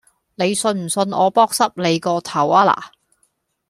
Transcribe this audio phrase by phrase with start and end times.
[0.33, 2.75] 你信唔信我扑濕你個頭呀嗱